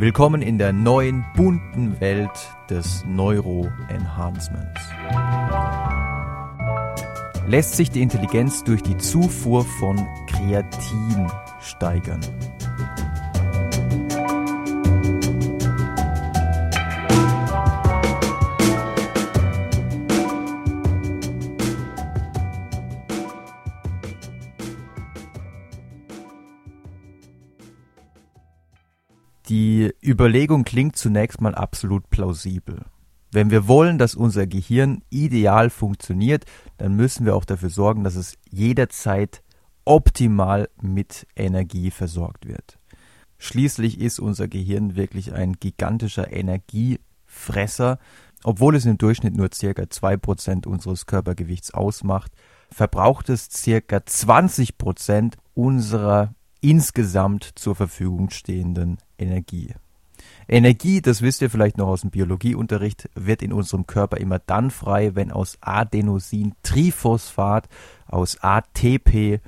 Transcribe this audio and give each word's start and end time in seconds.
Willkommen 0.00 0.40
in 0.40 0.56
der 0.56 0.72
neuen, 0.72 1.26
bunten 1.36 2.00
Welt 2.00 2.30
des 2.70 3.04
Neuroenhancements. 3.06 4.80
Lässt 7.46 7.76
sich 7.76 7.90
die 7.90 8.00
Intelligenz 8.00 8.64
durch 8.64 8.82
die 8.82 8.96
Zufuhr 8.96 9.62
von 9.62 9.98
Kreatin 10.26 11.30
steigern? 11.60 12.20
Die 29.50 29.92
Überlegung 30.00 30.62
klingt 30.62 30.94
zunächst 30.94 31.40
mal 31.40 31.56
absolut 31.56 32.08
plausibel. 32.08 32.84
Wenn 33.32 33.50
wir 33.50 33.66
wollen, 33.66 33.98
dass 33.98 34.14
unser 34.14 34.46
Gehirn 34.46 35.02
ideal 35.10 35.70
funktioniert, 35.70 36.44
dann 36.78 36.94
müssen 36.94 37.26
wir 37.26 37.34
auch 37.34 37.44
dafür 37.44 37.68
sorgen, 37.68 38.04
dass 38.04 38.14
es 38.14 38.38
jederzeit 38.48 39.42
optimal 39.84 40.68
mit 40.80 41.26
Energie 41.34 41.90
versorgt 41.90 42.46
wird. 42.46 42.78
Schließlich 43.38 44.00
ist 44.00 44.20
unser 44.20 44.46
Gehirn 44.46 44.94
wirklich 44.94 45.32
ein 45.32 45.54
gigantischer 45.54 46.32
Energiefresser. 46.32 47.98
Obwohl 48.44 48.76
es 48.76 48.86
im 48.86 48.98
Durchschnitt 48.98 49.34
nur 49.34 49.48
circa 49.52 49.82
2% 49.82 50.68
unseres 50.68 51.06
Körpergewichts 51.06 51.74
ausmacht, 51.74 52.30
verbraucht 52.70 53.28
es 53.28 53.48
circa 53.50 53.96
20% 53.96 55.34
unserer 55.54 56.36
insgesamt 56.60 57.50
zur 57.56 57.74
Verfügung 57.74 58.30
stehenden 58.30 58.98
Energie. 59.20 59.74
Energie, 60.48 61.00
das 61.00 61.22
wisst 61.22 61.40
ihr 61.42 61.50
vielleicht 61.50 61.78
noch 61.78 61.86
aus 61.88 62.00
dem 62.00 62.10
Biologieunterricht, 62.10 63.08
wird 63.14 63.42
in 63.42 63.52
unserem 63.52 63.86
Körper 63.86 64.16
immer 64.16 64.40
dann 64.40 64.70
frei, 64.70 65.14
wenn 65.14 65.30
aus 65.30 65.58
Adenosin-Triphosphat, 65.60 67.68
aus 68.06 68.38
ATP 68.40 69.40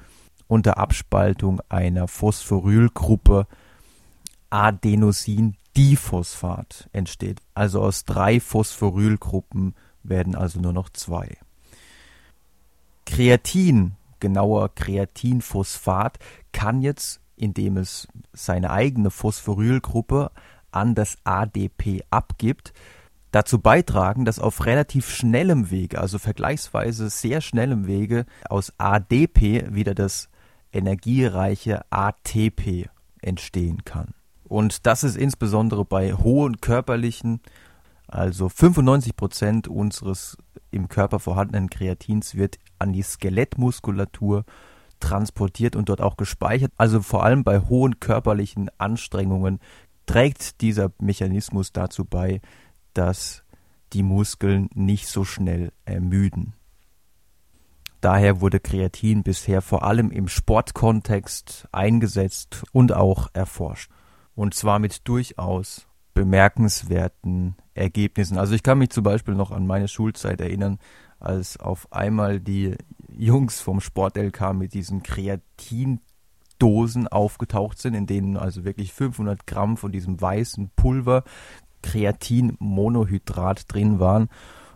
unter 0.46 0.76
Abspaltung 0.78 1.60
einer 1.68 2.06
Phosphorylgruppe 2.08 3.46
Adenosin-Diphosphat 4.50 6.90
entsteht. 6.92 7.40
Also 7.54 7.80
aus 7.80 8.04
drei 8.04 8.38
Phosphorylgruppen 8.38 9.74
werden 10.02 10.34
also 10.34 10.60
nur 10.60 10.74
noch 10.74 10.90
zwei. 10.90 11.38
Kreatin, 13.06 13.92
genauer 14.20 14.74
Kreatinphosphat, 14.74 16.18
kann 16.52 16.82
jetzt, 16.82 17.21
indem 17.42 17.76
es 17.76 18.06
seine 18.32 18.70
eigene 18.70 19.10
Phosphorylgruppe 19.10 20.30
an 20.70 20.94
das 20.94 21.16
ADP 21.24 22.04
abgibt, 22.08 22.72
dazu 23.32 23.58
beitragen, 23.58 24.24
dass 24.24 24.38
auf 24.38 24.64
relativ 24.64 25.10
schnellem 25.10 25.70
Wege, 25.72 26.00
also 26.00 26.18
vergleichsweise 26.18 27.10
sehr 27.10 27.40
schnellem 27.40 27.88
Wege, 27.88 28.26
aus 28.48 28.72
ADP 28.78 29.74
wieder 29.74 29.94
das 29.94 30.28
energiereiche 30.72 31.82
ATP 31.90 32.88
entstehen 33.20 33.84
kann. 33.84 34.14
Und 34.44 34.86
das 34.86 35.02
ist 35.02 35.16
insbesondere 35.16 35.84
bei 35.84 36.12
hohen 36.12 36.60
körperlichen, 36.60 37.40
also 38.06 38.48
95 38.48 39.16
Prozent 39.16 39.66
unseres 39.66 40.38
im 40.70 40.88
Körper 40.88 41.18
vorhandenen 41.18 41.70
Kreatins 41.70 42.36
wird 42.36 42.58
an 42.78 42.92
die 42.92 43.02
Skelettmuskulatur 43.02 44.44
transportiert 45.02 45.76
und 45.76 45.88
dort 45.88 46.00
auch 46.00 46.16
gespeichert. 46.16 46.72
Also 46.78 47.02
vor 47.02 47.24
allem 47.24 47.44
bei 47.44 47.60
hohen 47.60 48.00
körperlichen 48.00 48.70
Anstrengungen 48.78 49.60
trägt 50.06 50.60
dieser 50.60 50.92
Mechanismus 50.98 51.72
dazu 51.72 52.04
bei, 52.04 52.40
dass 52.94 53.42
die 53.92 54.02
Muskeln 54.02 54.70
nicht 54.74 55.08
so 55.08 55.24
schnell 55.24 55.72
ermüden. 55.84 56.54
Daher 58.00 58.40
wurde 58.40 58.58
Kreatin 58.58 59.22
bisher 59.22 59.62
vor 59.62 59.84
allem 59.84 60.10
im 60.10 60.28
Sportkontext 60.28 61.68
eingesetzt 61.70 62.64
und 62.72 62.92
auch 62.92 63.28
erforscht. 63.32 63.90
Und 64.34 64.54
zwar 64.54 64.78
mit 64.78 65.06
durchaus 65.06 65.86
bemerkenswerten 66.14 67.56
Ergebnissen. 67.74 68.38
Also 68.38 68.54
ich 68.54 68.62
kann 68.62 68.78
mich 68.78 68.90
zum 68.90 69.04
Beispiel 69.04 69.34
noch 69.34 69.50
an 69.50 69.66
meine 69.66 69.88
Schulzeit 69.88 70.40
erinnern, 70.40 70.78
als 71.20 71.58
auf 71.58 71.92
einmal 71.92 72.40
die 72.40 72.76
Jungs 73.16 73.60
vom 73.60 73.80
Sport-LK 73.80 74.54
mit 74.54 74.74
diesen 74.74 75.02
Kreatindosen 75.02 77.08
aufgetaucht 77.08 77.78
sind, 77.78 77.94
in 77.94 78.06
denen 78.06 78.36
also 78.36 78.64
wirklich 78.64 78.92
500 78.92 79.46
Gramm 79.46 79.76
von 79.76 79.92
diesem 79.92 80.20
weißen 80.20 80.70
Pulver 80.76 81.24
Kreatinmonohydrat 81.82 83.72
drin 83.72 83.98
waren. 83.98 84.28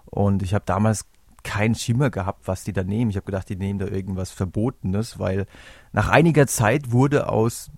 Und 0.04 0.42
ich 0.42 0.54
habe 0.54 0.64
damals 0.66 1.06
keinen 1.42 1.76
Schimmer 1.76 2.10
gehabt, 2.10 2.48
was 2.48 2.64
die 2.64 2.72
da 2.72 2.82
nehmen. 2.82 3.10
Ich 3.10 3.16
habe 3.16 3.26
gedacht, 3.26 3.48
die 3.48 3.56
nehmen 3.56 3.78
da 3.78 3.86
irgendwas 3.86 4.32
Verbotenes, 4.32 5.18
weil 5.18 5.46
nach 5.92 6.08
einiger 6.08 6.48
Zeit 6.48 6.90
wurde 6.90 7.28
aus 7.28 7.70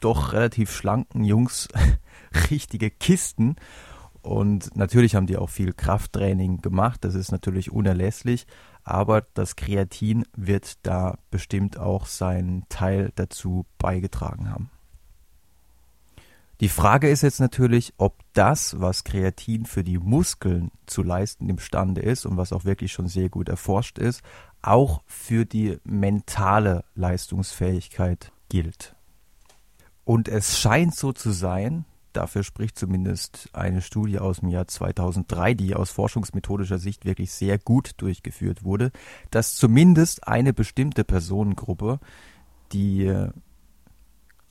doch 0.00 0.32
relativ 0.32 0.70
schlanken 0.70 1.24
Jungs 1.24 1.68
richtige 2.50 2.90
Kisten. 2.90 3.56
Und 4.20 4.76
natürlich 4.76 5.14
haben 5.14 5.26
die 5.26 5.38
auch 5.38 5.48
viel 5.48 5.72
Krafttraining 5.72 6.60
gemacht, 6.60 7.04
das 7.04 7.14
ist 7.14 7.32
natürlich 7.32 7.72
unerlässlich, 7.72 8.46
aber 8.88 9.22
das 9.34 9.56
Kreatin 9.56 10.24
wird 10.34 10.78
da 10.86 11.18
bestimmt 11.30 11.78
auch 11.78 12.06
seinen 12.06 12.64
Teil 12.68 13.12
dazu 13.16 13.66
beigetragen 13.78 14.50
haben. 14.50 14.70
Die 16.60 16.68
Frage 16.68 17.08
ist 17.08 17.22
jetzt 17.22 17.38
natürlich, 17.38 17.92
ob 17.98 18.16
das, 18.32 18.80
was 18.80 19.04
Kreatin 19.04 19.64
für 19.64 19.84
die 19.84 19.98
Muskeln 19.98 20.72
zu 20.86 21.02
leisten 21.02 21.48
imstande 21.48 22.00
ist 22.00 22.26
und 22.26 22.36
was 22.36 22.52
auch 22.52 22.64
wirklich 22.64 22.90
schon 22.92 23.06
sehr 23.06 23.28
gut 23.28 23.48
erforscht 23.48 23.98
ist, 23.98 24.22
auch 24.60 25.02
für 25.06 25.44
die 25.44 25.78
mentale 25.84 26.84
Leistungsfähigkeit 26.96 28.32
gilt. 28.48 28.96
Und 30.04 30.26
es 30.26 30.58
scheint 30.58 30.96
so 30.96 31.12
zu 31.12 31.30
sein, 31.30 31.84
Dafür 32.18 32.42
spricht 32.42 32.76
zumindest 32.76 33.48
eine 33.52 33.80
Studie 33.80 34.18
aus 34.18 34.40
dem 34.40 34.48
Jahr 34.48 34.66
2003, 34.66 35.54
die 35.54 35.76
aus 35.76 35.92
forschungsmethodischer 35.92 36.80
Sicht 36.80 37.04
wirklich 37.04 37.30
sehr 37.30 37.58
gut 37.58 37.92
durchgeführt 37.98 38.64
wurde, 38.64 38.90
dass 39.30 39.54
zumindest 39.54 40.26
eine 40.26 40.52
bestimmte 40.52 41.04
Personengruppe, 41.04 42.00
die 42.72 43.08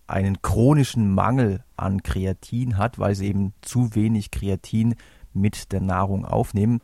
einen 0.07 0.41
chronischen 0.41 1.13
Mangel 1.13 1.65
an 1.75 2.03
Kreatin 2.03 2.77
hat, 2.77 2.99
weil 2.99 3.15
sie 3.15 3.27
eben 3.27 3.53
zu 3.59 3.93
wenig 3.95 4.31
Kreatin 4.31 4.95
mit 5.33 5.73
der 5.73 5.81
Nahrung 5.81 6.23
aufnehmen. 6.23 6.79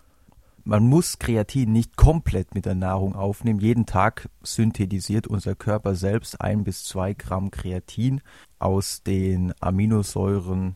Man 0.66 0.86
muss 0.86 1.18
Kreatin 1.18 1.72
nicht 1.72 1.96
komplett 1.96 2.56
mit 2.56 2.66
der 2.66 2.76
Nahrung 2.76 3.16
aufnehmen. 3.16 3.60
Jeden 3.60 3.86
Tag 3.86 4.30
synthetisiert 4.42 5.28
unser 5.28 5.56
Körper 5.56 5.96
selbst 5.96 6.42
ein 6.42 6.66
bis 6.66 6.84
zwei 6.84 7.14
Gramm 7.14 7.52
Kreatin 7.52 8.20
aus 8.64 9.04
den 9.04 9.54
Aminosäuren 9.60 10.76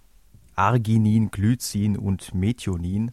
Arginin, 0.55 1.31
Glycin 1.31 1.97
und 1.97 2.33
Methionin. 2.33 3.11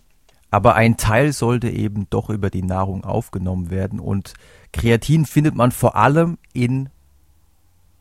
Aber 0.51 0.75
ein 0.75 0.97
Teil 0.97 1.33
sollte 1.33 1.69
eben 1.69 2.09
doch 2.11 2.31
über 2.31 2.51
die 2.51 2.63
Nahrung 2.63 3.05
aufgenommen 3.05 3.71
werden 3.71 4.01
und 4.01 4.35
Kreatin 4.73 5.27
findet 5.27 5.55
man 5.55 5.73
vor 5.73 5.97
allem 5.97 6.39
in 6.53 6.89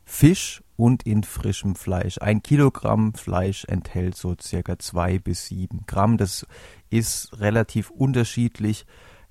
Fisch 0.06 0.64
und 0.76 1.04
in 1.04 1.24
frischem 1.24 1.76
Fleisch. 1.76 2.18
Ein 2.20 2.44
Kilogramm 2.44 3.14
Fleisch 3.14 3.66
enthält 3.66 4.16
so 4.16 4.36
circa 4.40 4.78
zwei 4.80 5.18
bis 5.18 5.48
sieben 5.48 5.86
Gramm. 5.88 6.18
Das 6.18 6.46
ist 6.90 7.40
relativ 7.40 7.90
unterschiedlich 7.90 8.86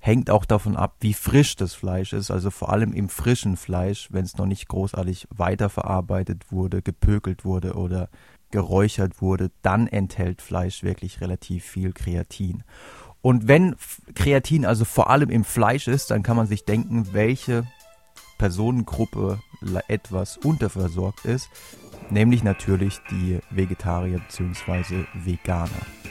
hängt 0.05 0.29
auch 0.29 0.43
davon 0.43 0.75
ab, 0.75 0.97
wie 0.99 1.13
frisch 1.13 1.55
das 1.55 1.73
Fleisch 1.73 2.11
ist. 2.11 2.29
Also 2.29 2.51
vor 2.51 2.73
allem 2.73 2.91
im 2.91 3.07
frischen 3.07 3.55
Fleisch, 3.55 4.09
wenn 4.11 4.25
es 4.25 4.35
noch 4.35 4.45
nicht 4.45 4.67
großartig 4.67 5.29
weiterverarbeitet 5.33 6.51
wurde, 6.51 6.81
gepökelt 6.81 7.45
wurde 7.45 7.75
oder 7.75 8.09
geräuchert 8.51 9.21
wurde, 9.21 9.49
dann 9.61 9.87
enthält 9.87 10.41
Fleisch 10.41 10.83
wirklich 10.83 11.21
relativ 11.21 11.63
viel 11.63 11.93
Kreatin. 11.93 12.63
Und 13.21 13.47
wenn 13.47 13.77
Kreatin 14.13 14.65
also 14.65 14.83
vor 14.83 15.09
allem 15.09 15.29
im 15.29 15.45
Fleisch 15.45 15.87
ist, 15.87 16.11
dann 16.11 16.21
kann 16.21 16.35
man 16.35 16.47
sich 16.47 16.65
denken, 16.65 17.13
welche 17.13 17.65
Personengruppe 18.37 19.39
etwas 19.87 20.35
unterversorgt 20.35 21.23
ist, 21.23 21.47
nämlich 22.09 22.43
natürlich 22.43 22.99
die 23.09 23.39
Vegetarier 23.51 24.19
bzw. 24.19 25.05
Veganer. 25.13 26.02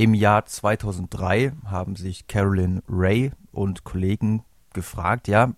Im 0.00 0.14
Jahr 0.14 0.46
2003 0.46 1.52
haben 1.66 1.94
sich 1.94 2.26
Carolyn 2.26 2.80
Ray 2.88 3.32
und 3.52 3.84
Kollegen 3.84 4.44
gefragt, 4.72 5.28
ja, 5.28 5.52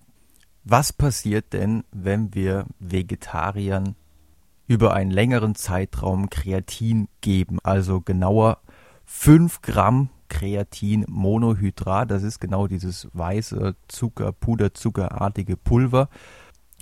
was 0.64 0.92
passiert 0.92 1.52
denn, 1.52 1.84
wenn 1.92 2.34
wir 2.34 2.66
Vegetariern 2.80 3.94
über 4.66 4.94
einen 4.94 5.12
längeren 5.12 5.54
Zeitraum 5.54 6.28
Kreatin 6.28 7.06
geben, 7.20 7.60
also 7.62 8.00
genauer 8.00 8.58
5 9.04 9.62
Gramm 9.62 10.10
Kreatinmonohydrat, 10.28 12.10
das 12.10 12.24
ist 12.24 12.40
genau 12.40 12.66
dieses 12.66 13.08
weiße 13.12 13.76
Zucker, 13.86 14.32
Puderzuckerartige 14.32 15.56
Pulver, 15.56 16.08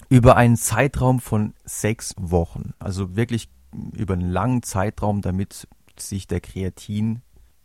über 0.09 0.35
einen 0.39 0.57
Zeitraum 0.57 1.21
von 1.21 1.53
sechs 1.67 2.15
Wochen. 2.19 2.73
Also 2.79 3.17
wirklich 3.17 3.51
über 3.93 4.15
einen 4.15 4.31
langen 4.31 4.63
Zeitraum, 4.63 5.21
damit 5.21 5.69
sich 5.99 6.27
der 6.27 6.41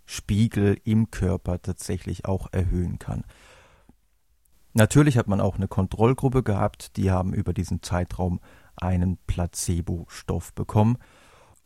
Kreatinspiegel 0.06 0.80
im 0.84 1.12
Körper 1.12 1.62
tatsächlich 1.62 2.26
auch 2.26 2.48
erhöhen 2.52 3.00
kann. 3.00 3.24
Natürlich 4.74 5.18
hat 5.18 5.28
man 5.28 5.40
auch 5.40 5.56
eine 5.56 5.68
Kontrollgruppe 5.68 6.44
gehabt, 6.44 6.98
die 6.98 7.12
haben 7.12 7.34
über 7.34 7.54
diesen 7.54 7.82
Zeitraum 7.82 8.40
einen 8.76 9.18
Placebo-Stoff 9.26 10.54
bekommen. 10.54 10.98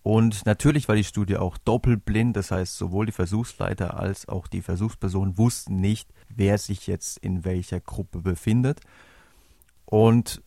Und 0.04 0.46
natürlich 0.46 0.88
war 0.88 0.96
die 0.96 1.04
Studie 1.04 1.38
auch 1.38 1.58
doppelblind, 1.58 2.38
das 2.38 2.52
heißt 2.52 2.78
sowohl 2.78 3.08
die 3.08 3.12
Versuchsleiter 3.12 4.00
als 4.00 4.30
auch 4.30 4.48
die 4.48 4.62
Versuchsperson 4.62 5.38
wussten 5.38 5.82
nicht, 5.82 6.14
wer 6.30 6.58
sich 6.58 6.88
jetzt 6.88 7.18
in 7.18 7.44
welcher 7.44 7.80
Gruppe 7.80 8.22
befindet. 8.22 8.80
Und 9.86 10.42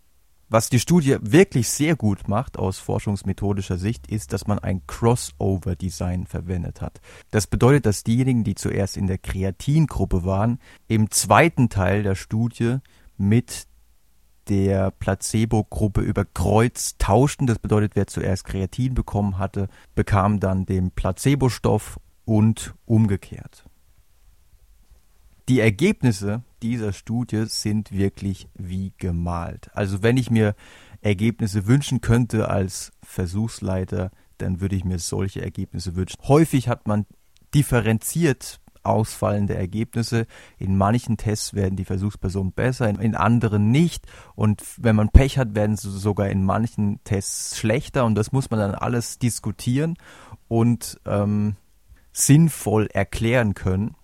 was 0.52 0.68
die 0.68 0.78
Studie 0.78 1.16
wirklich 1.22 1.68
sehr 1.70 1.96
gut 1.96 2.28
macht 2.28 2.58
aus 2.58 2.78
forschungsmethodischer 2.78 3.78
Sicht, 3.78 4.06
ist, 4.06 4.32
dass 4.34 4.46
man 4.46 4.58
ein 4.58 4.86
Crossover-Design 4.86 6.26
verwendet 6.26 6.82
hat. 6.82 7.00
Das 7.30 7.46
bedeutet, 7.46 7.86
dass 7.86 8.04
diejenigen, 8.04 8.44
die 8.44 8.54
zuerst 8.54 8.98
in 8.98 9.06
der 9.06 9.18
Kreatingruppe 9.18 10.24
waren, 10.24 10.58
im 10.88 11.10
zweiten 11.10 11.70
Teil 11.70 12.02
der 12.02 12.16
Studie 12.16 12.76
mit 13.16 13.66
der 14.48 14.90
Placebo-Gruppe 14.90 16.02
über 16.02 16.26
Kreuz 16.26 16.96
tauschten. 16.98 17.46
Das 17.46 17.58
bedeutet, 17.58 17.92
wer 17.94 18.06
zuerst 18.06 18.44
Kreatin 18.44 18.94
bekommen 18.94 19.38
hatte, 19.38 19.68
bekam 19.94 20.38
dann 20.38 20.66
den 20.66 20.90
Placebo-Stoff 20.90 21.98
und 22.24 22.74
umgekehrt. 22.84 23.64
Die 25.48 25.60
Ergebnisse 25.60 26.42
dieser 26.62 26.92
Studie 26.92 27.44
sind 27.46 27.92
wirklich 27.92 28.48
wie 28.54 28.92
gemalt. 28.98 29.70
Also 29.74 30.02
wenn 30.02 30.16
ich 30.16 30.30
mir 30.30 30.54
Ergebnisse 31.00 31.66
wünschen 31.66 32.00
könnte 32.00 32.48
als 32.48 32.92
Versuchsleiter, 33.02 34.10
dann 34.38 34.60
würde 34.60 34.76
ich 34.76 34.84
mir 34.84 34.98
solche 34.98 35.42
Ergebnisse 35.42 35.96
wünschen. 35.96 36.16
Häufig 36.22 36.68
hat 36.68 36.86
man 36.86 37.06
differenziert 37.54 38.60
ausfallende 38.84 39.54
Ergebnisse. 39.54 40.26
In 40.58 40.76
manchen 40.76 41.16
Tests 41.16 41.54
werden 41.54 41.76
die 41.76 41.84
Versuchspersonen 41.84 42.52
besser, 42.52 42.88
in, 42.88 43.14
anderen 43.14 43.70
nicht. 43.70 44.06
Und 44.34 44.62
wenn 44.76 44.96
man 44.96 45.10
Pech 45.10 45.38
hat, 45.38 45.54
werden 45.54 45.76
sie 45.76 45.90
sogar 45.90 46.28
in 46.28 46.44
manchen 46.44 47.02
Tests 47.04 47.58
schlechter. 47.58 48.04
Und 48.04 48.14
das 48.14 48.32
muss 48.32 48.50
man 48.50 48.60
dann 48.60 48.74
alles 48.74 49.18
diskutieren 49.18 49.96
und 50.48 51.00
ähm, 51.06 51.56
sinnvoll 52.12 52.88
erklären 52.92 53.54
können. 53.54 53.94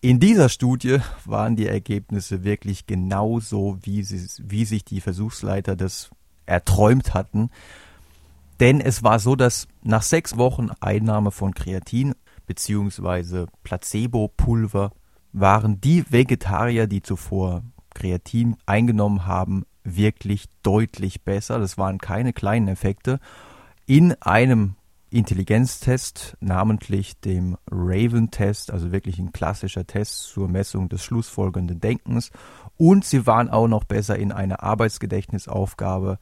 In 0.00 0.20
dieser 0.20 0.48
Studie 0.48 0.98
waren 1.24 1.56
die 1.56 1.66
Ergebnisse 1.66 2.44
wirklich 2.44 2.86
genauso, 2.86 3.78
wie, 3.82 4.04
sie, 4.04 4.28
wie 4.48 4.64
sich 4.64 4.84
die 4.84 5.00
Versuchsleiter 5.00 5.74
das 5.74 6.10
erträumt 6.46 7.14
hatten. 7.14 7.50
Denn 8.60 8.80
es 8.80 9.02
war 9.02 9.18
so, 9.18 9.34
dass 9.34 9.66
nach 9.82 10.02
sechs 10.02 10.36
Wochen 10.36 10.70
Einnahme 10.80 11.32
von 11.32 11.52
Kreatin 11.52 12.14
beziehungsweise 12.46 13.46
Placebo-Pulver 13.64 14.92
waren 15.32 15.80
die 15.80 16.10
Vegetarier, 16.10 16.86
die 16.86 17.02
zuvor 17.02 17.62
Kreatin 17.94 18.56
eingenommen 18.66 19.26
haben, 19.26 19.64
wirklich 19.82 20.46
deutlich 20.62 21.22
besser. 21.22 21.58
Das 21.58 21.76
waren 21.76 21.98
keine 21.98 22.32
kleinen 22.32 22.68
Effekte. 22.68 23.18
In 23.86 24.14
einem 24.22 24.76
Intelligenztest, 25.10 26.36
namentlich 26.40 27.18
dem 27.20 27.56
Raven-Test, 27.70 28.70
also 28.70 28.92
wirklich 28.92 29.18
ein 29.18 29.32
klassischer 29.32 29.86
Test 29.86 30.24
zur 30.24 30.48
Messung 30.48 30.88
des 30.88 31.02
schlussfolgenden 31.02 31.80
Denkens. 31.80 32.30
Und 32.76 33.04
sie 33.04 33.26
waren 33.26 33.48
auch 33.48 33.68
noch 33.68 33.84
besser 33.84 34.18
in 34.18 34.32
einer 34.32 34.62
Arbeitsgedächtnisaufgabe, 34.62 36.18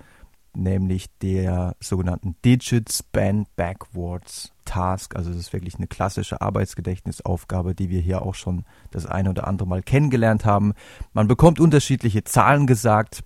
nämlich 0.54 1.06
der 1.18 1.76
sogenannten 1.80 2.36
Digit 2.44 2.92
Span 2.92 3.46
Backwards 3.56 4.52
Task. 4.64 5.16
Also 5.16 5.30
das 5.30 5.38
ist 5.38 5.52
wirklich 5.52 5.76
eine 5.76 5.86
klassische 5.86 6.40
Arbeitsgedächtnisaufgabe, 6.40 7.74
die 7.74 7.90
wir 7.90 8.00
hier 8.00 8.22
auch 8.22 8.34
schon 8.34 8.64
das 8.90 9.06
eine 9.06 9.30
oder 9.30 9.46
andere 9.46 9.68
Mal 9.68 9.82
kennengelernt 9.82 10.44
haben. 10.44 10.74
Man 11.12 11.28
bekommt 11.28 11.60
unterschiedliche 11.60 12.24
Zahlen 12.24 12.66
gesagt. 12.66 13.22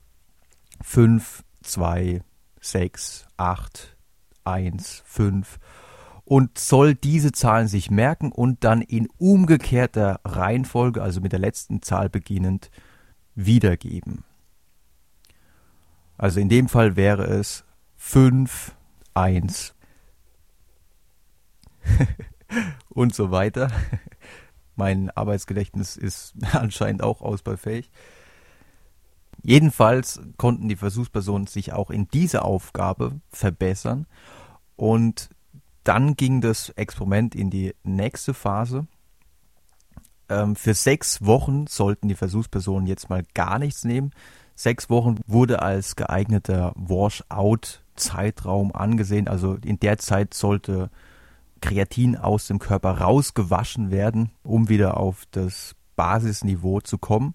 5, 0.83 1.45
2, 1.63 2.23
6, 2.61 3.27
8, 3.37 3.97
1, 4.45 5.03
5 5.07 5.59
und 6.25 6.59
soll 6.59 6.95
diese 6.95 7.33
Zahlen 7.33 7.67
sich 7.67 7.91
merken 7.91 8.31
und 8.31 8.63
dann 8.63 8.83
in 8.83 9.09
umgekehrter 9.19 10.21
Reihenfolge, 10.25 11.03
also 11.03 11.21
mit 11.21 11.33
der 11.33 11.41
letzten 11.41 11.83
Zahl 11.83 12.09
beginnend, 12.09 12.71
wiedergeben. 13.35 14.25
Also 16.17 16.39
in 16.39 16.49
dem 16.49 16.69
Fall 16.69 16.97
wäre 16.97 17.25
es 17.25 17.65
5, 17.97 18.77
1 19.15 19.75
und 22.91 23.15
so 23.15 23.31
weiter. 23.31 23.71
Mein 24.77 25.11
Arbeitsgedächtnis 25.11 25.97
ist 25.97 26.35
anscheinend 26.53 27.03
auch 27.03 27.23
ausbaufähig. 27.23 27.91
Jedenfalls 29.43 30.21
konnten 30.37 30.69
die 30.69 30.77
Versuchspersonen 30.77 31.47
sich 31.47 31.73
auch 31.73 31.91
in 31.91 32.09
dieser 32.09 32.45
Aufgabe 32.45 33.21
verbessern 33.31 34.07
und 34.77 35.31
dann 35.85 36.15
ging 36.15 36.41
das 36.41 36.69
Experiment 36.71 37.35
in 37.35 37.51
die 37.51 37.75
nächste 37.83 38.35
Phase. 38.35 38.87
Ähm, 40.29 40.57
für 40.57 40.75
sechs 40.75 41.25
Wochen 41.25 41.67
sollten 41.67 42.09
die 42.09 42.15
Versuchspersonen 42.15 42.87
jetzt 42.87 43.09
mal 43.11 43.25
gar 43.35 43.59
nichts 43.59 43.85
nehmen. 43.85 44.13
Sechs 44.55 44.91
Wochen 44.91 45.17
wurde 45.27 45.63
als 45.63 45.97
geeigneter 45.97 46.73
Wash-out-Zeitraum 46.77 48.75
angesehen. 48.75 49.27
Also 49.27 49.55
in 49.65 49.81
der 49.81 49.97
Zeit 49.99 50.35
sollte 50.35 50.91
Kreatin 51.61 52.17
aus 52.17 52.47
dem 52.47 52.59
Körper 52.59 52.99
rausgewaschen 52.99 53.91
werden, 53.91 54.31
um 54.43 54.69
wieder 54.69 54.99
auf 54.99 55.25
das 55.31 55.75
Basisniveau 56.01 56.81
zu 56.81 56.97
kommen. 56.97 57.35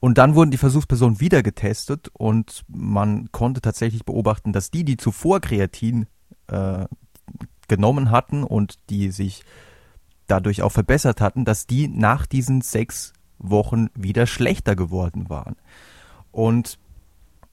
Und 0.00 0.16
dann 0.16 0.34
wurden 0.34 0.50
die 0.50 0.56
Versuchspersonen 0.56 1.20
wieder 1.20 1.42
getestet 1.42 2.08
und 2.14 2.64
man 2.66 3.30
konnte 3.30 3.60
tatsächlich 3.60 4.06
beobachten, 4.06 4.54
dass 4.54 4.70
die, 4.70 4.84
die 4.84 4.96
zuvor 4.96 5.40
Kreatin 5.40 6.06
äh, 6.46 6.86
genommen 7.68 8.10
hatten 8.10 8.42
und 8.42 8.78
die 8.88 9.10
sich 9.10 9.44
dadurch 10.28 10.62
auch 10.62 10.72
verbessert 10.72 11.20
hatten, 11.20 11.44
dass 11.44 11.66
die 11.66 11.88
nach 11.88 12.24
diesen 12.24 12.62
sechs 12.62 13.12
Wochen 13.38 13.88
wieder 13.94 14.26
schlechter 14.26 14.76
geworden 14.76 15.28
waren. 15.28 15.56
Und 16.32 16.78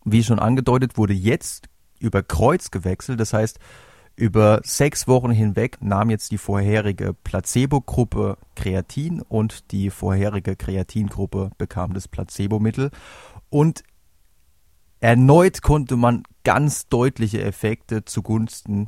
wie 0.06 0.24
schon 0.24 0.40
angedeutet, 0.40 0.98
wurde 0.98 1.14
jetzt 1.14 1.68
über 2.00 2.24
Kreuz 2.24 2.72
gewechselt. 2.72 3.20
Das 3.20 3.34
heißt, 3.34 3.60
über 4.16 4.62
sechs 4.64 5.08
Wochen 5.08 5.32
hinweg 5.32 5.78
nahm 5.82 6.10
jetzt 6.10 6.32
die 6.32 6.38
vorherige 6.38 7.14
Placebo-Gruppe 7.14 8.38
Kreatin 8.56 9.22
und 9.22 9.72
die 9.72 9.90
vorherige 9.90 10.56
Kreatingruppe 10.56 11.52
bekam 11.58 11.94
das 11.94 12.08
Placebo-Mittel. 12.08 12.92
Und 13.50 13.84
erneut 15.00 15.62
konnte 15.62 15.96
man 15.96 16.24
ganz 16.44 16.88
deutliche 16.88 17.42
Effekte 17.42 18.06
zugunsten 18.06 18.88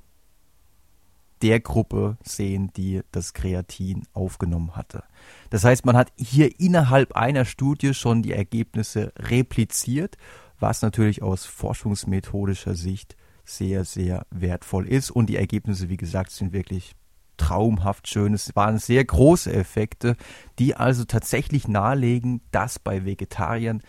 der 1.41 1.59
Gruppe 1.59 2.17
sehen, 2.23 2.71
die 2.75 3.01
das 3.11 3.33
Kreatin 3.33 4.03
aufgenommen 4.13 4.75
hatte. 4.75 5.03
Das 5.49 5.63
heißt, 5.63 5.85
man 5.85 5.97
hat 5.97 6.13
hier 6.15 6.59
innerhalb 6.59 7.15
einer 7.15 7.45
Studie 7.45 7.93
schon 7.93 8.21
die 8.23 8.31
Ergebnisse 8.31 9.11
repliziert, 9.17 10.17
was 10.59 10.81
natürlich 10.81 11.21
aus 11.21 11.45
forschungsmethodischer 11.45 12.75
Sicht 12.75 13.17
sehr, 13.45 13.85
sehr 13.85 14.25
wertvoll 14.31 14.87
ist. 14.87 15.11
Und 15.11 15.27
die 15.27 15.37
Ergebnisse, 15.37 15.89
wie 15.89 15.97
gesagt, 15.97 16.31
sind 16.31 16.53
wirklich 16.53 16.93
traumhaft 17.37 18.07
schön. 18.07 18.33
Es 18.33 18.55
waren 18.55 18.77
sehr 18.77 19.03
große 19.03 19.51
Effekte, 19.53 20.15
die 20.59 20.75
also 20.75 21.05
tatsächlich 21.05 21.67
nahelegen, 21.67 22.41
dass 22.51 22.79
bei 22.79 23.05
Vegetariern, 23.05 23.81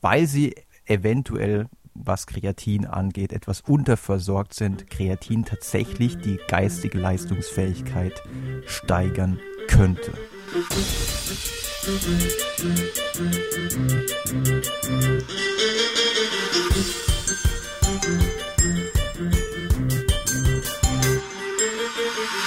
weil 0.00 0.26
sie 0.26 0.54
eventuell 0.86 1.66
was 1.94 2.26
Kreatin 2.26 2.86
angeht, 2.86 3.32
etwas 3.32 3.60
unterversorgt 3.60 4.54
sind, 4.54 4.88
Kreatin 4.88 5.44
tatsächlich 5.44 6.16
die 6.18 6.38
geistige 6.48 6.98
Leistungsfähigkeit 6.98 8.22
steigern 8.66 9.38
könnte. 9.68 10.12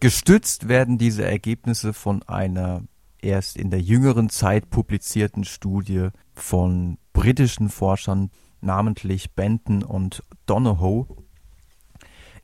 Gestützt 0.00 0.66
werden 0.66 0.96
diese 0.96 1.26
Ergebnisse 1.26 1.92
von 1.92 2.22
einer 2.22 2.82
erst 3.20 3.58
in 3.58 3.68
der 3.68 3.82
jüngeren 3.82 4.30
Zeit 4.30 4.70
publizierten 4.70 5.44
Studie 5.44 6.08
von 6.32 6.96
britischen 7.12 7.68
Forschern, 7.68 8.30
namentlich 8.62 9.34
Benton 9.34 9.82
und 9.82 10.24
Donohoe, 10.46 11.06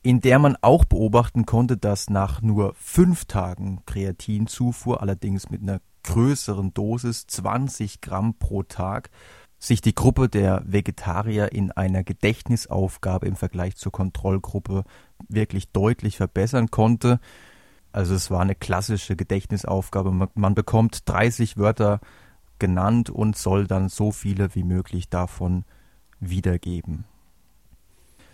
in 0.02 0.20
der 0.20 0.38
man 0.38 0.56
auch 0.60 0.84
beobachten 0.84 1.46
konnte, 1.46 1.78
dass 1.78 2.10
nach 2.10 2.42
nur 2.42 2.74
fünf 2.74 3.24
Tagen 3.24 3.80
Kreatinzufuhr, 3.86 5.00
allerdings 5.00 5.48
mit 5.48 5.62
einer 5.62 5.80
größeren 6.02 6.74
Dosis, 6.74 7.26
20 7.26 8.02
Gramm 8.02 8.34
pro 8.38 8.64
Tag, 8.64 9.08
sich 9.58 9.80
die 9.80 9.94
Gruppe 9.94 10.28
der 10.28 10.62
Vegetarier 10.66 11.52
in 11.52 11.72
einer 11.72 12.04
Gedächtnisaufgabe 12.04 13.26
im 13.26 13.36
Vergleich 13.36 13.76
zur 13.76 13.92
Kontrollgruppe 13.92 14.84
wirklich 15.28 15.72
deutlich 15.72 16.18
verbessern 16.18 16.70
konnte. 16.70 17.20
Also 17.96 18.14
es 18.14 18.30
war 18.30 18.42
eine 18.42 18.54
klassische 18.54 19.16
Gedächtnisaufgabe. 19.16 20.28
Man 20.34 20.54
bekommt 20.54 21.08
30 21.08 21.56
Wörter 21.56 22.00
genannt 22.58 23.08
und 23.08 23.38
soll 23.38 23.66
dann 23.66 23.88
so 23.88 24.12
viele 24.12 24.54
wie 24.54 24.64
möglich 24.64 25.08
davon 25.08 25.64
wiedergeben. 26.20 27.06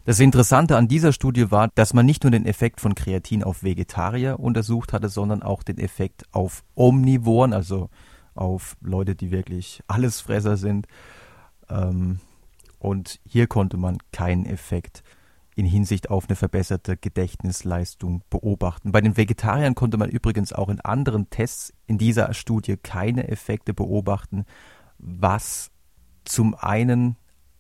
Das 0.05 0.19
Interessante 0.19 0.77
an 0.77 0.89
dieser 0.89 1.13
Studie 1.13 1.53
war, 1.53 1.69
dass 1.77 1.95
man 1.95 2.05
nicht 2.05 2.25
nur 2.25 2.33
den 2.33 2.45
Effekt 2.45 2.81
von 2.81 2.97
Kreatin 2.97 3.45
auf 3.45 3.63
Vegetarier 3.63 4.41
untersucht 4.41 4.93
hatte, 4.93 5.09
sondern 5.09 5.45
auch 5.45 5.63
den 5.63 5.79
Effekt 5.79 6.25
auf 6.33 6.65
Omnivoren, 6.75 7.53
also 7.53 7.89
auf 8.35 8.77
Leute, 8.81 9.15
die 9.15 9.31
wirklich 9.31 9.81
Allesfresser 9.87 10.57
sind. 10.57 10.89
Ähm, 11.71 12.19
und 12.81 13.21
hier 13.25 13.47
konnte 13.47 13.77
man 13.77 13.99
keinen 14.11 14.45
Effekt 14.45 15.05
in 15.55 15.67
Hinsicht 15.67 16.11
auf 16.11 16.29
eine 16.29 16.37
verbesserte 16.37 16.97
Gedächtnisleistung 16.97 18.23
beobachten. 18.31 18.93
Bei 18.93 19.01
den 19.01 19.17
Vegetariern 19.17 19.75
konnte 19.75 19.99
man 19.99 20.09
übrigens 20.09 20.53
auch 20.53 20.69
in 20.69 20.81
anderen 20.81 21.29
Tests 21.31 21.73
in 21.87 21.99
dieser 21.99 22.33
Studie 22.33 22.77
keine 22.77 23.29
Effekte 23.29 23.75
beobachten, 23.75 24.45
was 24.99 25.71
zum 26.25 26.55
einen 26.55 27.17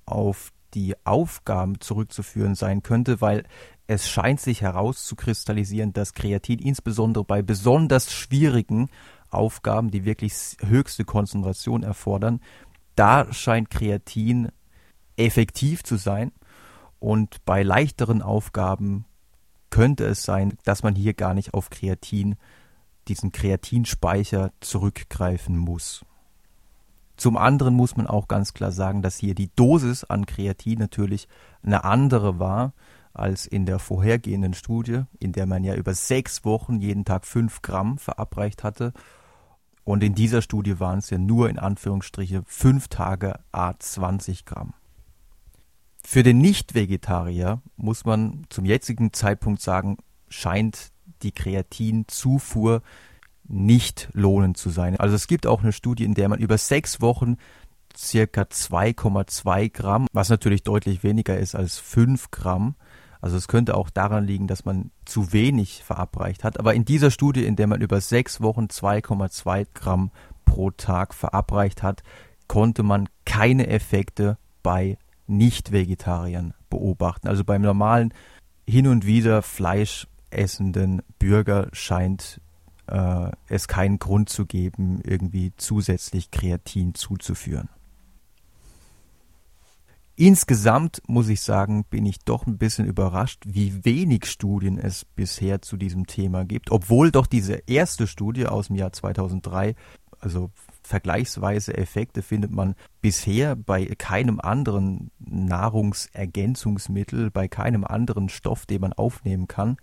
auf 0.06 0.52
die 0.74 0.94
Aufgaben 1.04 1.80
zurückzuführen 1.80 2.54
sein 2.54 2.82
könnte, 2.82 3.20
weil 3.20 3.44
es 3.86 4.08
scheint 4.08 4.40
sich 4.40 4.62
herauszukristallisieren, 4.62 5.92
dass 5.92 6.14
Kreatin 6.14 6.58
insbesondere 6.58 7.24
bei 7.24 7.42
besonders 7.42 8.10
schwierigen 8.10 8.88
Aufgaben, 9.28 9.90
die 9.90 10.04
wirklich 10.04 10.56
höchste 10.60 11.04
Konzentration 11.04 11.82
erfordern, 11.82 12.40
da 12.96 13.30
scheint 13.32 13.70
Kreatin 13.70 14.48
effektiv 15.16 15.82
zu 15.82 15.96
sein 15.96 16.32
und 17.02 17.44
bei 17.44 17.64
leichteren 17.64 18.22
Aufgaben 18.22 19.06
könnte 19.70 20.04
es 20.04 20.22
sein, 20.22 20.56
dass 20.62 20.84
man 20.84 20.94
hier 20.94 21.14
gar 21.14 21.34
nicht 21.34 21.52
auf 21.52 21.68
Kreatin, 21.68 22.36
diesen 23.08 23.32
Kreatinspeicher 23.32 24.52
zurückgreifen 24.60 25.58
muss. 25.58 26.04
Zum 27.16 27.36
anderen 27.36 27.74
muss 27.74 27.96
man 27.96 28.06
auch 28.06 28.28
ganz 28.28 28.54
klar 28.54 28.70
sagen, 28.70 29.02
dass 29.02 29.16
hier 29.16 29.34
die 29.34 29.50
Dosis 29.56 30.04
an 30.04 30.26
Kreatin 30.26 30.78
natürlich 30.78 31.26
eine 31.64 31.82
andere 31.82 32.38
war 32.38 32.72
als 33.12 33.46
in 33.46 33.66
der 33.66 33.80
vorhergehenden 33.80 34.54
Studie, 34.54 35.02
in 35.18 35.32
der 35.32 35.46
man 35.46 35.64
ja 35.64 35.74
über 35.74 35.94
sechs 35.94 36.44
Wochen 36.44 36.80
jeden 36.80 37.04
Tag 37.04 37.26
fünf 37.26 37.62
Gramm 37.62 37.98
verabreicht 37.98 38.62
hatte. 38.62 38.92
Und 39.82 40.04
in 40.04 40.14
dieser 40.14 40.40
Studie 40.40 40.78
waren 40.78 41.00
es 41.00 41.10
ja 41.10 41.18
nur 41.18 41.50
in 41.50 41.58
Anführungsstriche 41.58 42.44
fünf 42.46 42.86
Tage 42.86 43.40
a 43.50 43.74
20 43.76 44.44
Gramm. 44.44 44.74
Für 46.04 46.22
den 46.22 46.38
Nicht-Vegetarier 46.38 47.62
muss 47.76 48.04
man 48.04 48.44
zum 48.48 48.64
jetzigen 48.64 49.12
Zeitpunkt 49.12 49.62
sagen, 49.62 49.98
scheint 50.28 50.92
die 51.22 51.32
Kreatinzufuhr 51.32 52.82
nicht 53.44 54.08
lohnend 54.12 54.56
zu 54.56 54.70
sein. 54.70 54.96
Also 54.96 55.14
es 55.14 55.26
gibt 55.26 55.46
auch 55.46 55.62
eine 55.62 55.72
Studie, 55.72 56.04
in 56.04 56.14
der 56.14 56.28
man 56.28 56.40
über 56.40 56.58
sechs 56.58 57.00
Wochen 57.00 57.36
circa 57.96 58.42
2,2 58.42 59.70
Gramm, 59.70 60.06
was 60.12 60.28
natürlich 60.28 60.62
deutlich 60.62 61.02
weniger 61.02 61.38
ist 61.38 61.54
als 61.54 61.78
5 61.78 62.30
Gramm. 62.30 62.74
Also 63.20 63.36
es 63.36 63.46
könnte 63.46 63.76
auch 63.76 63.90
daran 63.90 64.26
liegen, 64.26 64.48
dass 64.48 64.64
man 64.64 64.90
zu 65.04 65.32
wenig 65.32 65.84
verabreicht 65.84 66.42
hat. 66.42 66.58
Aber 66.58 66.74
in 66.74 66.84
dieser 66.84 67.10
Studie, 67.10 67.44
in 67.44 67.56
der 67.56 67.68
man 67.68 67.80
über 67.80 68.00
sechs 68.00 68.40
Wochen 68.40 68.64
2,2 68.64 69.66
Gramm 69.74 70.10
pro 70.44 70.70
Tag 70.70 71.14
verabreicht 71.14 71.82
hat, 71.82 72.02
konnte 72.48 72.82
man 72.82 73.08
keine 73.24 73.68
Effekte 73.68 74.38
bei 74.62 74.98
nicht-Vegetariern 75.26 76.54
beobachten. 76.70 77.28
Also 77.28 77.44
beim 77.44 77.62
normalen 77.62 78.12
hin 78.68 78.86
und 78.86 79.06
wieder 79.06 79.42
Fleisch 79.42 80.06
essenden 80.30 81.02
Bürger 81.18 81.68
scheint 81.72 82.40
äh, 82.86 83.30
es 83.48 83.68
keinen 83.68 83.98
Grund 83.98 84.28
zu 84.28 84.46
geben, 84.46 85.00
irgendwie 85.04 85.52
zusätzlich 85.56 86.30
Kreatin 86.30 86.94
zuzuführen. 86.94 87.68
Insgesamt 90.14 91.02
muss 91.06 91.28
ich 91.28 91.40
sagen, 91.40 91.84
bin 91.88 92.04
ich 92.04 92.18
doch 92.18 92.46
ein 92.46 92.58
bisschen 92.58 92.86
überrascht, 92.86 93.44
wie 93.46 93.84
wenig 93.84 94.26
Studien 94.26 94.78
es 94.78 95.04
bisher 95.04 95.62
zu 95.62 95.78
diesem 95.78 96.06
Thema 96.06 96.44
gibt, 96.44 96.70
obwohl 96.70 97.10
doch 97.10 97.26
diese 97.26 97.54
erste 97.66 98.06
Studie 98.06 98.46
aus 98.46 98.66
dem 98.66 98.76
Jahr 98.76 98.92
2003, 98.92 99.74
also 100.22 100.50
vergleichsweise 100.82 101.76
Effekte 101.76 102.22
findet 102.22 102.52
man 102.52 102.74
bisher 103.00 103.56
bei 103.56 103.86
keinem 103.86 104.38
anderen 104.40 105.10
Nahrungsergänzungsmittel, 105.18 107.30
bei 107.30 107.48
keinem 107.48 107.84
anderen 107.84 108.28
Stoff, 108.28 108.66
den 108.66 108.82
man 108.82 108.92
aufnehmen 108.92 109.48
kann. 109.48 109.76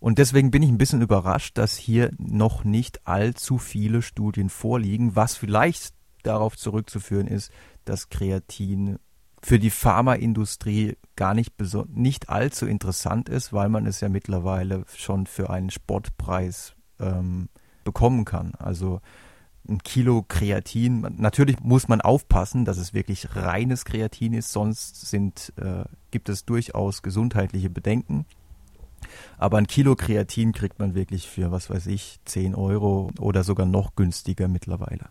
Und 0.00 0.18
deswegen 0.18 0.50
bin 0.50 0.62
ich 0.62 0.68
ein 0.68 0.78
bisschen 0.78 1.02
überrascht, 1.02 1.56
dass 1.56 1.76
hier 1.76 2.10
noch 2.18 2.64
nicht 2.64 3.06
allzu 3.06 3.58
viele 3.58 4.02
Studien 4.02 4.48
vorliegen, 4.48 5.14
was 5.16 5.36
vielleicht 5.36 5.94
darauf 6.22 6.56
zurückzuführen 6.56 7.28
ist, 7.28 7.52
dass 7.84 8.08
Kreatin 8.08 8.98
für 9.42 9.58
die 9.60 9.70
Pharmaindustrie 9.70 10.96
gar 11.14 11.34
nicht, 11.34 11.52
nicht 11.88 12.28
allzu 12.28 12.66
interessant 12.66 13.28
ist, 13.28 13.52
weil 13.52 13.68
man 13.68 13.86
es 13.86 14.00
ja 14.00 14.08
mittlerweile 14.08 14.84
schon 14.96 15.26
für 15.26 15.50
einen 15.50 15.70
Spottpreis 15.70 16.74
ähm, 16.98 17.48
bekommen 17.84 18.24
kann. 18.24 18.54
Also 18.58 19.00
ein 19.68 19.82
Kilo 19.82 20.24
Kreatin. 20.26 21.06
Natürlich 21.16 21.60
muss 21.60 21.88
man 21.88 22.00
aufpassen, 22.00 22.64
dass 22.64 22.78
es 22.78 22.94
wirklich 22.94 23.34
reines 23.34 23.84
Kreatin 23.84 24.32
ist, 24.34 24.52
sonst 24.52 25.08
sind, 25.08 25.52
äh, 25.56 25.84
gibt 26.10 26.28
es 26.28 26.44
durchaus 26.44 27.02
gesundheitliche 27.02 27.70
Bedenken. 27.70 28.26
Aber 29.38 29.58
ein 29.58 29.66
Kilo 29.66 29.96
Kreatin 29.96 30.52
kriegt 30.52 30.78
man 30.78 30.94
wirklich 30.94 31.28
für, 31.28 31.50
was 31.50 31.70
weiß 31.70 31.86
ich, 31.86 32.18
10 32.24 32.54
Euro 32.54 33.10
oder 33.18 33.44
sogar 33.44 33.66
noch 33.66 33.94
günstiger 33.94 34.48
mittlerweile. 34.48 35.06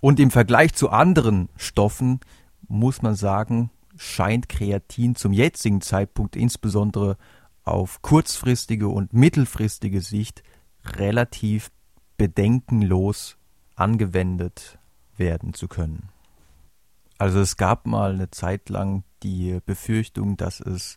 Und 0.00 0.20
im 0.20 0.30
Vergleich 0.30 0.72
zu 0.74 0.90
anderen 0.90 1.48
Stoffen 1.56 2.20
muss 2.68 3.02
man 3.02 3.14
sagen, 3.14 3.70
scheint 3.96 4.48
Kreatin 4.48 5.14
zum 5.14 5.32
jetzigen 5.32 5.80
Zeitpunkt 5.80 6.36
insbesondere 6.36 7.16
auf 7.64 8.00
kurzfristige 8.00 8.88
und 8.88 9.12
mittelfristige 9.12 10.00
Sicht 10.00 10.42
relativ 10.84 11.70
bedenkenlos 12.16 13.36
angewendet 13.80 14.78
werden 15.16 15.54
zu 15.54 15.68
können. 15.68 16.10
Also 17.18 17.40
es 17.40 17.56
gab 17.56 17.86
mal 17.86 18.12
eine 18.12 18.30
Zeit 18.30 18.68
lang 18.68 19.04
die 19.22 19.58
Befürchtung, 19.64 20.36
dass 20.36 20.60
es 20.60 20.96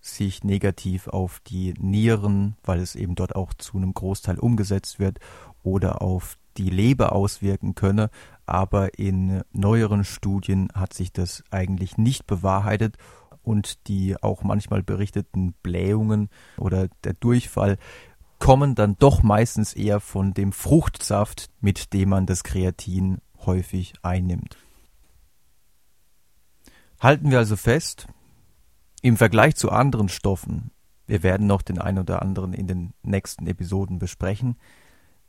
sich 0.00 0.44
negativ 0.44 1.08
auf 1.08 1.40
die 1.40 1.74
Nieren, 1.78 2.56
weil 2.62 2.80
es 2.80 2.94
eben 2.94 3.14
dort 3.14 3.36
auch 3.36 3.52
zu 3.54 3.76
einem 3.76 3.92
Großteil 3.92 4.38
umgesetzt 4.38 4.98
wird, 4.98 5.18
oder 5.62 6.00
auf 6.00 6.38
die 6.56 6.70
Leber 6.70 7.12
auswirken 7.12 7.74
könne. 7.74 8.10
Aber 8.46 8.98
in 8.98 9.42
neueren 9.52 10.04
Studien 10.04 10.68
hat 10.74 10.94
sich 10.94 11.12
das 11.12 11.44
eigentlich 11.50 11.98
nicht 11.98 12.26
bewahrheitet 12.26 12.96
und 13.42 13.86
die 13.88 14.16
auch 14.22 14.42
manchmal 14.42 14.82
berichteten 14.82 15.54
Blähungen 15.62 16.28
oder 16.56 16.88
der 17.04 17.14
Durchfall 17.14 17.78
kommen 18.40 18.74
dann 18.74 18.96
doch 18.98 19.22
meistens 19.22 19.74
eher 19.74 20.00
von 20.00 20.34
dem 20.34 20.52
Fruchtsaft, 20.52 21.50
mit 21.60 21.92
dem 21.92 22.08
man 22.08 22.26
das 22.26 22.42
Kreatin 22.42 23.18
häufig 23.46 23.92
einnimmt. 24.02 24.56
Halten 26.98 27.30
wir 27.30 27.38
also 27.38 27.56
fest, 27.56 28.08
Im 29.02 29.16
Vergleich 29.16 29.54
zu 29.56 29.70
anderen 29.70 30.10
Stoffen, 30.10 30.72
wir 31.06 31.22
werden 31.22 31.46
noch 31.46 31.62
den 31.62 31.78
einen 31.78 32.00
oder 32.00 32.20
anderen 32.20 32.52
in 32.52 32.66
den 32.66 32.92
nächsten 33.02 33.46
Episoden 33.46 33.98
besprechen, 33.98 34.56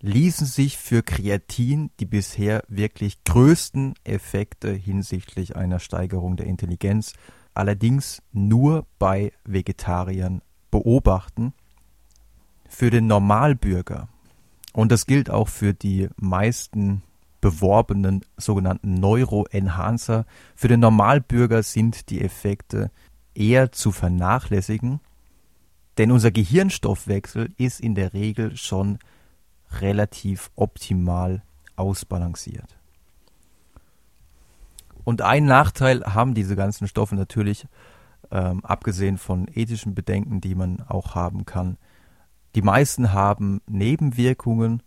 ließen 0.02 0.46
sich 0.46 0.78
für 0.78 1.04
Kreatin 1.04 1.92
die 2.00 2.06
bisher 2.06 2.64
wirklich 2.68 3.24
größten 3.24 3.94
Effekte 4.04 4.74
hinsichtlich 4.74 5.56
einer 5.56 5.80
Steigerung 5.80 6.36
der 6.36 6.48
Intelligenz 6.48 7.14
allerdings 7.54 8.22
nur 8.32 8.86
bei 9.00 9.32
Vegetariern 9.44 10.42
beobachten. 10.70 11.54
Für 12.72 12.90
den 12.90 13.06
Normalbürger, 13.06 14.08
und 14.72 14.94
das 14.94 15.06
gilt 15.06 15.30
auch 15.30 15.50
für 15.50 15.74
die 15.74 16.08
meisten 16.16 17.04
beworbenen 17.42 18.24
sogenannten 18.38 18.94
Neuroenhancer, 18.94 20.26
für 20.56 20.70
den 20.70 20.80
Normalbürger 20.80 21.64
sind 21.64 22.10
die 22.10 22.22
Effekte 22.22 22.90
eher 23.36 23.74
zu 23.74 23.92
vernachlässigen, 23.92 25.02
denn 25.98 26.12
unser 26.12 26.32
Gehirnstoffwechsel 26.32 27.54
ist 27.58 27.82
in 27.82 27.94
der 27.94 28.14
Regel 28.14 28.56
schon 28.56 29.00
relativ 29.82 30.50
optimal 30.56 31.44
ausbalanciert. 31.76 32.78
Und 35.04 35.22
einen 35.22 35.48
Nachteil 35.48 36.06
haben 36.06 36.36
diese 36.36 36.56
ganzen 36.56 36.88
Stoffe 36.88 37.16
natürlich, 37.16 37.68
ähm, 38.32 38.64
abgesehen 38.64 39.18
von 39.18 39.50
ethischen 39.54 39.94
Bedenken, 39.94 40.40
die 40.40 40.56
man 40.56 40.80
auch 40.88 41.16
haben 41.16 41.46
kann. 41.46 41.78
Die 42.56 42.62
meisten 42.62 43.14
haben 43.14 43.62
Nebenwirkungen. 43.68 44.84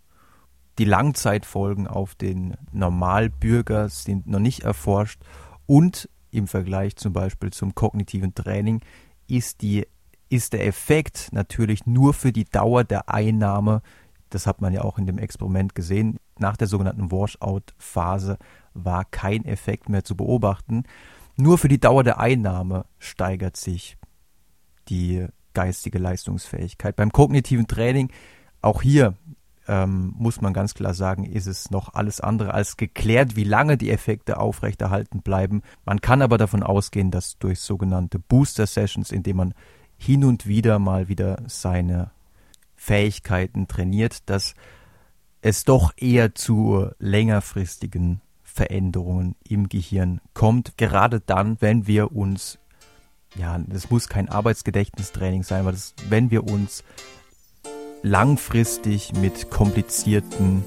Die 0.78 0.84
Langzeitfolgen 0.84 1.86
auf 1.86 2.14
den 2.14 2.56
Normalbürger 2.72 3.88
sind 3.88 4.26
noch 4.26 4.40
nicht 4.40 4.60
erforscht. 4.60 5.20
Und 5.66 6.08
im 6.30 6.46
Vergleich 6.46 6.96
zum 6.96 7.12
Beispiel 7.12 7.52
zum 7.52 7.74
kognitiven 7.74 8.34
Training 8.34 8.80
ist, 9.28 9.62
die, 9.62 9.86
ist 10.28 10.52
der 10.52 10.66
Effekt 10.66 11.28
natürlich 11.32 11.86
nur 11.86 12.12
für 12.12 12.32
die 12.32 12.44
Dauer 12.44 12.84
der 12.84 13.08
Einnahme 13.08 13.82
das 14.34 14.48
hat 14.48 14.60
man 14.60 14.72
ja 14.72 14.82
auch 14.82 14.98
in 14.98 15.06
dem 15.06 15.18
Experiment 15.18 15.76
gesehen. 15.76 16.18
Nach 16.38 16.56
der 16.56 16.66
sogenannten 16.66 17.12
Washout-Phase 17.12 18.36
war 18.74 19.04
kein 19.04 19.44
Effekt 19.44 19.88
mehr 19.88 20.02
zu 20.02 20.16
beobachten. 20.16 20.82
Nur 21.36 21.56
für 21.56 21.68
die 21.68 21.78
Dauer 21.78 22.02
der 22.02 22.18
Einnahme 22.18 22.84
steigert 22.98 23.56
sich 23.56 23.96
die 24.88 25.26
geistige 25.54 25.98
Leistungsfähigkeit. 25.98 26.96
Beim 26.96 27.12
kognitiven 27.12 27.66
Training, 27.66 28.10
auch 28.60 28.82
hier 28.82 29.14
ähm, 29.66 30.12
muss 30.16 30.40
man 30.40 30.52
ganz 30.52 30.74
klar 30.74 30.94
sagen, 30.94 31.24
ist 31.24 31.46
es 31.46 31.70
noch 31.70 31.94
alles 31.94 32.20
andere 32.20 32.52
als 32.52 32.76
geklärt, 32.76 33.36
wie 33.36 33.44
lange 33.44 33.76
die 33.76 33.90
Effekte 33.90 34.38
aufrechterhalten 34.38 35.22
bleiben. 35.22 35.62
Man 35.84 36.00
kann 36.00 36.22
aber 36.22 36.38
davon 36.38 36.62
ausgehen, 36.62 37.10
dass 37.10 37.38
durch 37.38 37.60
sogenannte 37.60 38.18
Booster 38.18 38.66
Sessions, 38.66 39.10
indem 39.10 39.38
man 39.38 39.54
hin 39.96 40.24
und 40.24 40.46
wieder 40.46 40.78
mal 40.78 41.08
wieder 41.08 41.42
seine 41.46 42.10
Fähigkeiten 42.76 43.68
trainiert, 43.68 44.28
dass 44.28 44.54
es 45.40 45.64
doch 45.64 45.92
eher 45.96 46.34
zu 46.34 46.88
längerfristigen 46.98 48.20
Veränderungen 48.42 49.36
im 49.48 49.68
Gehirn 49.68 50.20
kommt. 50.32 50.76
Gerade 50.76 51.20
dann, 51.20 51.56
wenn 51.60 51.86
wir 51.86 52.12
uns, 52.12 52.58
ja, 53.36 53.58
das 53.66 53.90
muss 53.90 54.08
kein 54.08 54.28
Arbeitsgedächtnistraining 54.28 55.42
sein, 55.42 55.60
aber 55.60 55.72
das, 55.72 55.94
wenn 56.08 56.30
wir 56.30 56.44
uns 56.44 56.84
langfristig 58.02 59.12
mit 59.14 59.50
komplizierten 59.50 60.64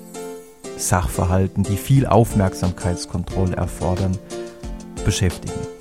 Sachverhalten, 0.78 1.64
die 1.64 1.78
viel 1.78 2.06
Aufmerksamkeitskontrolle 2.06 3.56
erfordern, 3.56 4.18
beschäftigen. 5.06 5.77